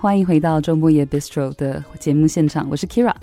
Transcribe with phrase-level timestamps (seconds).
[0.00, 3.14] 欢迎回到周末夜 Bistro 的节目现场，我是 Kira。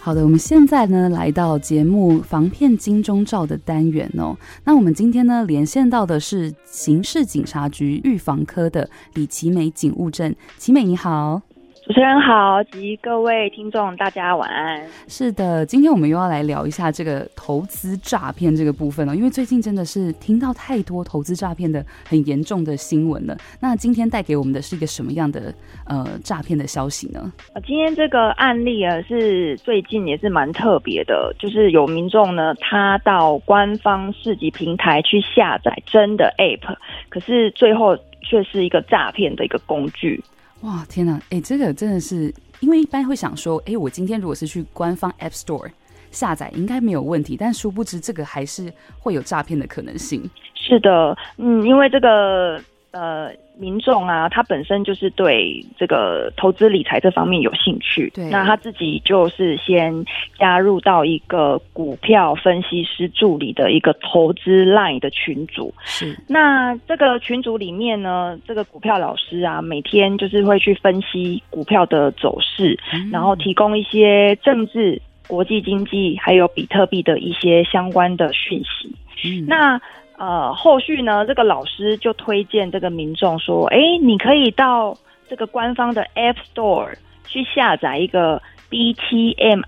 [0.00, 4.36] 好的，我们现在呢来到节目防骗金钟罩的单元哦。
[4.64, 11.40] 那我们今天呢连线到的是刑事警察局预防科的李奇美警务证，奇美你好。
[11.82, 14.86] 主持人好，及各位听众，大家晚安。
[15.08, 23.34] 是的，今天我们又要来聊一下这个投资诈骗这个部分了，因为最近真的是听到太多投资诈骗的很严重的新闻了。
[23.60, 25.52] 那今天带给我们的是一个什么样的
[25.86, 27.32] 呃诈骗的消息呢？
[27.66, 36.76] 今天这个案例啊，是最近也是蛮特别的，就是有民众呢，他到官方市集平台去下载真的 App，
[37.08, 40.22] 可是最后却是一个诈骗的一个工具。
[40.62, 41.20] 哇，天哪！
[41.30, 45.70] 哎，这个真的是，因为一般会想说，哎，我今天如果是去官方 App Store
[46.10, 50.28] 下载，应该没有问题，但殊不知这个还是会有诈骗的可能性。
[50.54, 52.60] 是的，嗯，因为这个。
[52.92, 58.10] 呃，民众啊，他本身就是对这个投资理财这方面有兴趣。
[58.14, 60.04] 对，那他自己就是先
[60.38, 65.72] 加入到一个股票分析师助理的一个投资 Line 的群组。
[65.84, 78.90] 是，那这个群组里面呢，这个股票老师啊，每天就是会去分析股票的走势，嗯、然后提供一些政治、国际经济还有比特币的一些相关的讯息。
[79.24, 79.78] 嗯，那。
[80.20, 84.94] 呃，后续呢，这个老师就推荐这个民众说，哎，你可以到
[85.26, 86.94] 这个官方的 App Store
[87.26, 89.66] 去下载一个 BTMINGT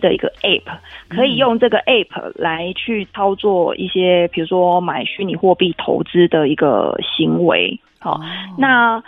[0.00, 0.64] 的一个 App，
[1.08, 7.80] 可以用这个 App 来去操作一些，比如说买虚拟货币投资的一个行为。
[8.00, 8.20] 好，
[8.58, 9.02] 那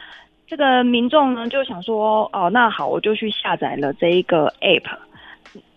[0.47, 4.87] 这个民众呢就想说，哦，那好，我就去下载了这一个 App。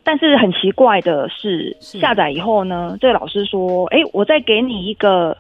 [0.08, 5.38] 但是很奇怪的是，下载以后呢，这个老师说：“哎，我再给你一个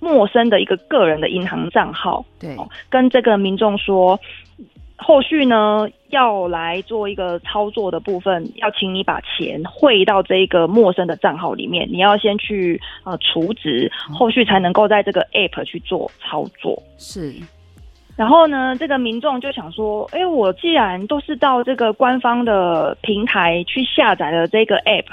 [0.00, 2.54] 陌生的一个个人的银行账号，对，
[2.90, 4.20] 跟这个民众说，
[4.96, 17.32] 后续呢要来做一个操作的部分，要请你把钱汇到这个陌生的账号里面，你要先去呃储值，后续才能够在这个 app 去做操作。”是。
[18.16, 25.06] 然后呢，这个民众就想说：“哎，我既然都是到这个官方的平台去下载了这个 app，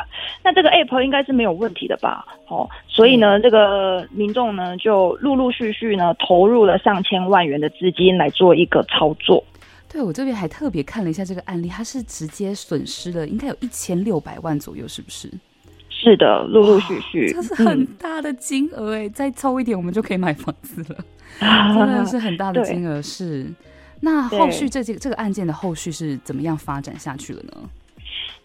[0.44, 2.26] 那这个 app 应该是没有问题的吧？
[2.50, 9.42] 哦，所以呢，这个民众呢就陆陆续续呢投入了上千万元的资金来做一个操作。
[9.90, 15.32] 对，我这边还特别看了一下这个案例，它是直接损失了应该有一千六百万左右，是不是？
[16.08, 21.00] 是的，陆陆续续，这是很大的金额哎，嗯、再凑一点我们就可以买房子了。
[21.78, 23.46] ”真的是很大的金额，是。
[24.00, 27.52] 那后续这这个这个案件的后续是怎么样发展下去了呢？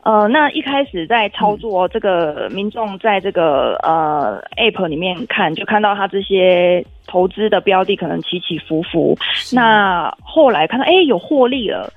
[0.02, 9.16] 呃，那一开始在操作这个民众在这个呃 App 里面看，就看到他这些投资的标的可能起起伏伏。
[9.52, 11.92] 那后来看到哎有获利了，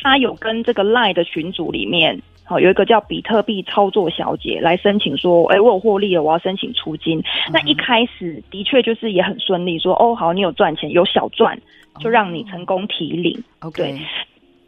[0.00, 2.18] 他有跟这个 Line 的群组里面。
[2.44, 7.22] 好，有一个叫比特币操作小姐来申请说，哎、欸，我有获利了，我要申请出金。
[7.52, 11.58] 那一开始的确就是也很顺利，说，哦，好，你有赚钱，有小赚，
[12.00, 13.42] 就让你成功提领。
[13.74, 13.96] 对，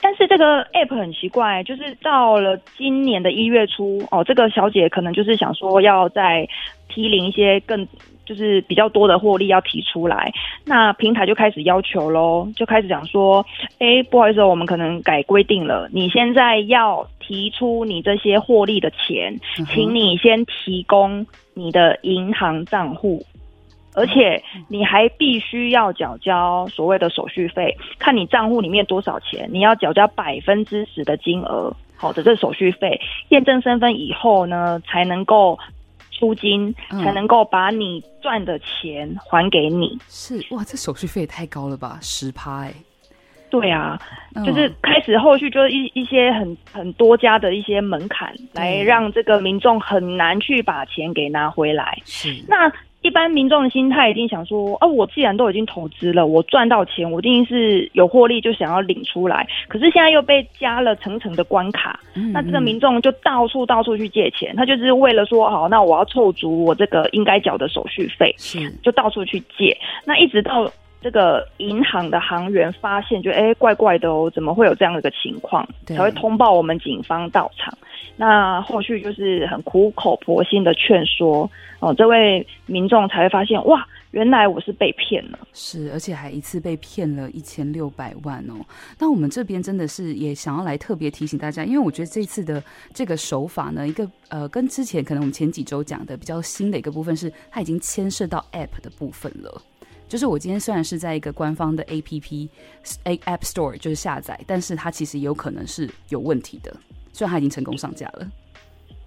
[0.01, 6.49] 但是这个 app 很奇怪，就是到了今年的一月初，哦，这个小姐可能就是想说要再
[6.89, 7.87] 提领一些更。
[8.27, 10.33] 就是比较多的获利要提出来，
[10.65, 13.45] 那平台就开始要求喽，就开始讲说，
[13.79, 19.39] 哎，不好意思，我们可能改规定了，你现在要提出你这些获利的钱，
[19.73, 23.25] 请你先提供你的银行账户，
[23.95, 35.59] 而且你还必须要缴交所谓的手续费，看你账户里面多少钱，你要缴交百分之十的金额，好的，这手续费，验证身份以后呢，才能够。
[36.17, 39.99] 出金才能够把你赚的钱还给你。
[40.09, 42.73] 是哇，这手续费也太高了吧，十趴哎。
[43.61, 43.99] 对啊，
[44.45, 51.99] 就是开始后续就是一一些很很多家的一些门槛，来让这个民众很难去把钱给拿回来。
[52.05, 52.73] 是那。
[53.05, 59.47] 一般民众的心态一定想说：哦，我既然都已经投资了，我赚到钱，我一定是有获利就想要领出来。
[59.69, 69.77] 可是现在又被加了层层的关卡，嗯嗯，那这个民众就到处到处去借钱，他就是为了说好，那我要凑足我这个应该缴的手续费，是就到处去借。
[70.07, 70.67] 那一直到
[71.05, 75.69] 这个银行的行员发现就，哎怪怪的哦，怎么会有这样的一个情况？
[75.87, 77.77] 才会通报我们警方到场。
[78.17, 88.55] 那后续就是很苦口婆心的劝说哦，这位民众才会发现哇，原来我是被骗了，是，而且还一次被骗了一千六百万哦。
[88.99, 92.63] 那我们这边真的是也想要来特别提醒大家，因为我觉得这次的
[92.95, 99.61] 这个手法呢，一个呃，跟之前可能我们前几周讲的比较新的一个部分是，它已经牵涉到 App 的部分了。
[100.09, 102.49] 就是我今天虽然是在一个官方的 APP
[103.05, 106.75] A App Store 就是下载，但是它其实也有可能是有问题的。
[107.13, 108.29] 虽然它已经成功上架了，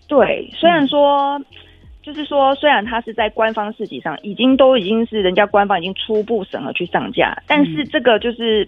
[0.08, 1.38] 对，虽然说。
[1.40, 1.46] 嗯
[2.04, 8.66] 就是说，虽然它是在官方市集上，已经都已经是人家官方已经初步审核去上架，但是这个就是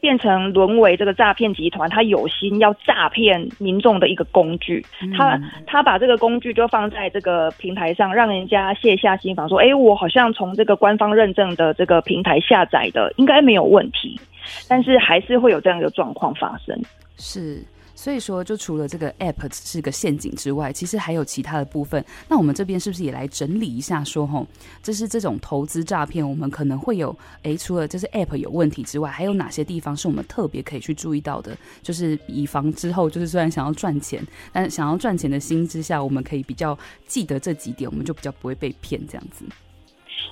[0.00, 4.84] 变成沦为这个诈骗集团他有心要诈骗民众的一个工具。
[5.16, 14.20] 他他把这个工具就放在这个平台上，让人家卸下心防，说：“哎，我好像从这个官方认证的这个平台下载的，应该没有问题。”
[14.68, 16.78] 但是还是会有这样一个状况发生。
[17.18, 17.62] 是。
[17.96, 22.04] 所以说，就除了这个 app 是个陷阱之外，其实还有其他的部分。
[22.28, 24.46] 那我们这边是不是也来整理一下说，说吼，
[24.82, 31.56] 这是这种投资诈骗，我们可能会有，诶，除了就是 app 有问题之外，还有哪些地方是我们特别可以去注意到的？
[31.82, 34.22] 就是以防之后，就是虽然想要赚钱，
[34.52, 39.44] 但是想要赚钱的心之下，我们可以比较记得这几点，我们就比较不会被骗这样子。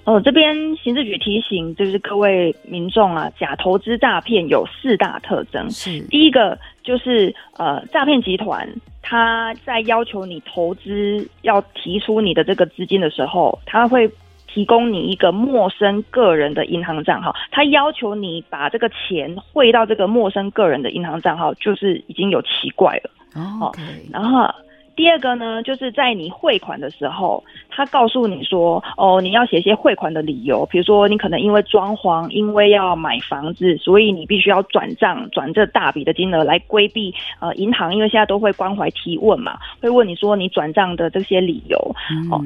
[0.05, 5.70] 哦，这边刑事局提醒，就是各位民众啊，假投资诈骗有四大特征。
[5.70, 8.69] 是第一个，就是呃，诈骗集团
[9.03, 14.09] 他在要求你投资要提出你的这个资金的时候，他会
[14.47, 23.11] 提供你一个陌生个人的银行账号，他要求你把这个钱汇到这个陌生个人的银行账号，就是已经有奇怪了。
[23.35, 24.13] 哦，Okay.
[24.13, 24.49] 然后。
[24.96, 41.76] 第二个呢，就是在你汇款的时候，他告诉你说，哦，你要写一些汇款的理由，比如说你可能因为装潢，因为要买房子，所以你必须要转账，转这大笔的金额来规避呃银行，因为现在都会关怀提问嘛，会问你说你转账的这些理由。
[42.31, 42.40] 哦，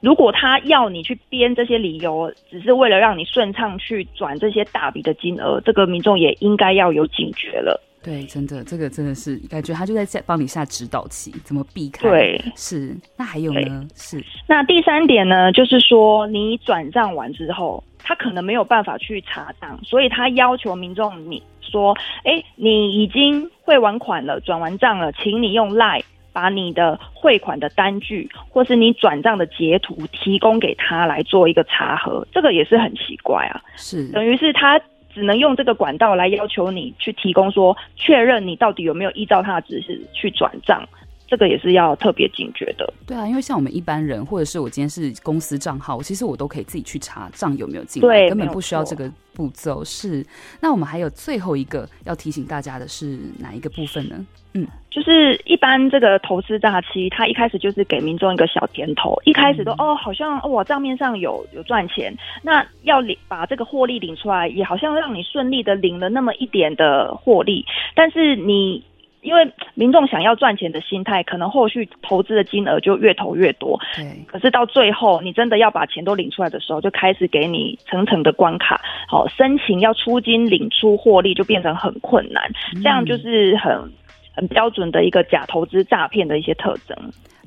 [0.00, 7.80] 如果他要你去编这些理由，只是为了让你顺畅去转这些大笔的金额，这个民众也应该要有警觉了。
[8.04, 12.06] 对，真的，这个真的是感觉他就在在帮你下指导棋，怎么避开？
[12.06, 12.94] 对，是。
[13.16, 13.88] 那还有呢？
[13.94, 14.22] 是。
[14.46, 26.02] 那第三点呢，就是说你转账完之后，他可能没有办法去查账，所以他要求民众你说，哎，你已经汇完款了，转完账了，请你用 LINE
[26.34, 32.26] 把你的汇款的单据或是你转账的截图提供给他来做一个查核。
[32.32, 34.78] 这个也是很奇怪啊，是等于是他。
[35.14, 40.86] 只能用这个管道来要求你去提供说，确认你到底有没有依照他的指示去转账，
[41.26, 42.92] 这个也是要特别警觉的。
[43.06, 49.84] 对啊，因为像我们一般人，或者是我今天是公司账号，其实我都可以自己去查账有没有进来，对，根本不需要这个步骤。
[49.84, 50.24] 是，
[50.60, 54.24] 那我们还有最后一个要提醒大家的是哪一个部分呢？
[54.56, 67.66] 嗯，就是一般这个投资诈欺，它一开始就是给民众一个小甜头，一开始都、嗯、哦，好像哦，我账面上有有赚钱，那要领把这个获利领出来，也好像让你顺利的领了那么一点的获利，
[67.96, 68.80] 但是你
[69.24, 83.90] 因为民众想要赚钱的心态，可能后续投资的金额就越投越多，对，可是到最后你真的要把钱都领出来的时候，就开始给你层层的关卡，好，申请要出金领出获利就变成很困难，嗯、这样就是很。
[84.36, 86.98] 很标准的一个假投资诈骗的一些特征。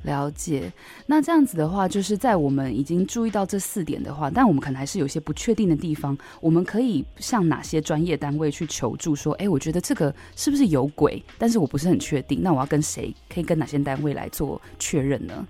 [0.04, 0.72] 了解，
[1.06, 9.16] 那这样子的话，就是在我们已经注意到这四点的话，但我们可能还是有些不确定的地方，我们可以向哪些专业单位去求助？
[9.16, 11.22] 说，哎，我觉得这个是不是有鬼？
[11.38, 13.14] 但是我不是很确定，那我要跟谁？
[13.28, 15.48] 可以跟哪些单位来做确认呢？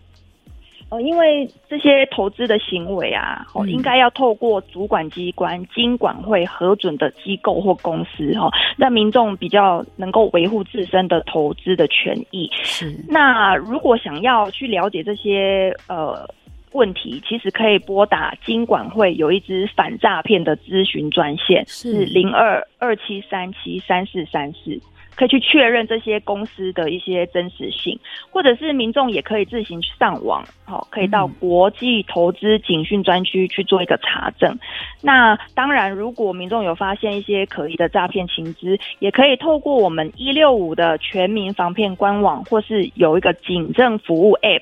[0.89, 12.49] 呃，因为这些投资的行为啊，哦，应该要透过主管机关、金管会核准的机构或公司，哈，让民众比较能够维护自身的投资的权益。
[12.63, 12.95] 是。
[13.09, 16.25] 那如果想要去了解这些呃
[16.71, 24.79] 问题，其实可以拨打金管会有一支反诈骗的咨询专线，是零二二七三七三四三四。
[25.17, 34.55] 可以去确认这些公司的一些真实性，或者是民众也可以自行上网，好，可以到国际投资警讯专区去做一个查证。
[35.01, 44.61] 那当然，如果民众有发现一些可疑的诈骗情资，也可以透过我们一六五的全民防骗官网，或是有一个警政服务 App，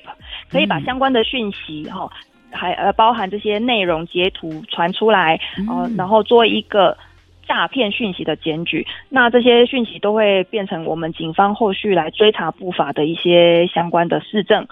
[0.50, 2.10] 可以把相关的讯息哈，
[2.50, 6.96] 还呃包含这些内容截图传出来，呃，然后做一个。
[7.56, 14.66] 诈骗讯息的检举，那这些讯息都会变成我们警方后续来追查不法的一些相关的市政。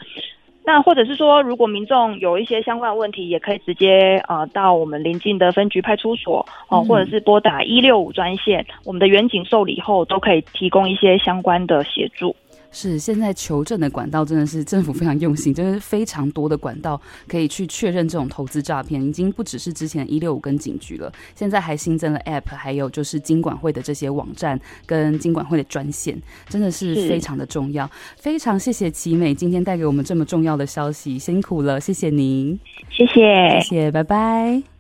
[0.67, 12.37] 那或者是说，如果民众有一些相关的问题，也可以直接啊、呃、到我们邻近的分局派出所哦，或者是拨打一六五专线，我们的远警受理后都可以提供一些相关的协助。
[12.75, 27.89] 是，现在求证的管道真的是政府非常用心，就是非常多的管道可以去确认这种投资诈骗，已经不只是之前一六五跟警局了，现在还新增了 App，还有就是金管会的这些网站跟金管会的专线，真的是非常的重要。
[28.19, 32.59] 非常谢谢奇美今天带给我们这么重要的消息，辛苦了，谢谢您，
[32.91, 34.74] 谢谢，谢谢，拜拜。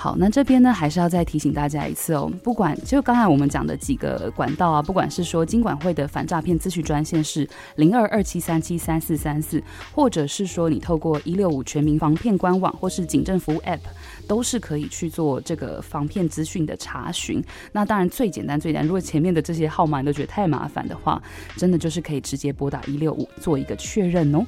[0.00, 2.30] 好，那这边呢，还是要再提醒大家一次哦。
[2.44, 9.60] 不管就刚才我们讲的几个管道啊，不管是说金管会的反诈骗咨询专线是零二二七三七三四三四，
[9.92, 13.80] 或者是说你透过一六五全民防骗官网或是警政服务 App，
[14.28, 17.42] 都是可以去做这个防骗资讯的查询。
[17.72, 21.20] 那当然最简单最简单，如果前面的这些号码你都觉得太麻烦的话，
[21.56, 24.46] 真的就是可以直接拨打一六五做一个确认哦。